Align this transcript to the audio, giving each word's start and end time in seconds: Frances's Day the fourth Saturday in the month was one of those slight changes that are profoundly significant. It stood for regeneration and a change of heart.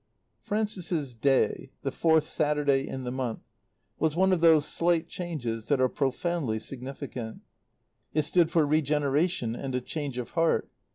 Frances's 0.41 1.13
Day 1.13 1.69
the 1.83 1.91
fourth 1.91 2.25
Saturday 2.27 2.87
in 2.87 3.03
the 3.03 3.11
month 3.11 3.51
was 3.99 4.15
one 4.15 4.33
of 4.33 4.41
those 4.41 4.65
slight 4.65 5.07
changes 5.07 5.65
that 5.67 5.79
are 5.79 5.87
profoundly 5.89 6.57
significant. 6.57 7.41
It 8.11 8.23
stood 8.23 8.49
for 8.49 8.65
regeneration 8.65 9.55
and 9.55 9.75
a 9.75 9.79
change 9.79 10.17
of 10.17 10.31
heart. 10.31 10.71